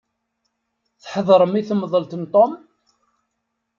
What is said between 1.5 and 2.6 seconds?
i temḍelt n Tom?